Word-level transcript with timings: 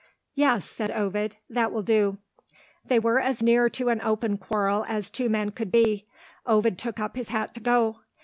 "Yes," 0.33 0.65
said 0.67 0.89
Ovid; 0.89 1.35
"that 1.47 1.71
will 1.71 1.83
do." 1.83 2.17
They 2.83 2.97
were 2.97 3.19
as 3.19 3.43
near 3.43 3.69
to 3.69 3.89
an 3.89 4.01
open 4.01 4.39
quarrel 4.39 4.83
as 4.87 5.11
two 5.11 5.29
men 5.29 5.51
could 5.51 5.71
be: 5.71 6.07
Ovid 6.43 6.79
took 6.79 6.99
up 6.99 7.15
his 7.15 7.27
hat 7.29 7.53
to 7.53 7.59
go. 7.59 7.99